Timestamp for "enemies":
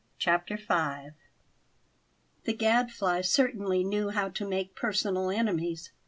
5.29-5.91